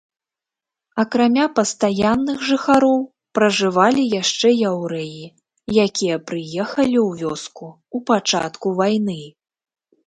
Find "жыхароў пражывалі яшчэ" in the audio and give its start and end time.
2.49-4.49